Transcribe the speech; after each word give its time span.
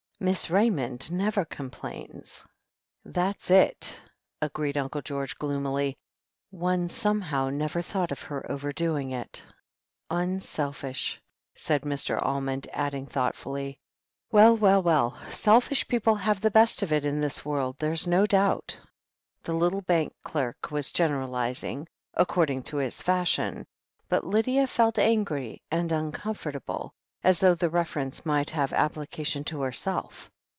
Miss 0.23 0.51
Raymond 0.51 1.11
never 1.11 1.43
com 1.45 1.71
plains." 1.71 2.45
"That's 3.03 3.49
it," 3.49 3.99
agreed 4.39 4.77
Uncle 4.77 5.01
George 5.01 5.35
gloomily. 5.39 5.97
"One 6.51 6.89
somehow 6.89 7.49
never 7.49 7.81
thought 7.81 8.11
of 8.11 8.21
her 8.21 8.45
overdoing 8.51 9.09
it." 9.09 9.41
"Unselfish," 10.11 11.19
said 11.55 11.81
Mr. 11.81 12.23
Almond, 12.23 12.67
adding 12.71 13.07
thoughfuUy: 13.07 13.79
"Well, 14.31 14.55
well, 14.55 14.83
well, 14.83 15.17
selfish 15.31 15.87
people 15.87 16.13
have 16.13 16.39
the 16.39 16.51
best 16.51 16.83
of 16.83 16.93
it 16.93 17.03
in 17.03 17.19
this 17.19 17.43
world, 17.43 17.77
there's 17.79 18.05
no 18.05 18.27
doubt." 18.27 18.77
The 19.41 19.53
little 19.53 19.81
bank 19.81 20.13
clerk 20.23 20.69
was 20.69 20.91
generalizing, 20.91 21.87
according 22.13 22.61
to 22.69 22.77
his 22.77 23.01
fashion, 23.01 23.65
but 24.07 24.23
Lydia 24.23 24.67
felt 24.67 24.99
angry 24.99 25.63
and 25.71 25.91
uncomfortable, 25.91 26.93
as 27.23 27.39
though 27.39 27.53
the 27.53 27.69
reference 27.69 28.25
might 28.25 28.49
have 28.49 28.73
application 28.73 29.43
to 29.43 29.61
herself. 29.61 30.31